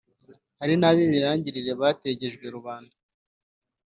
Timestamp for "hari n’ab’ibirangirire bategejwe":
0.59-2.45